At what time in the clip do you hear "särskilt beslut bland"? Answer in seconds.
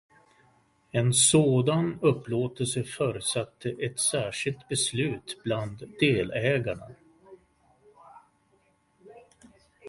3.99-5.83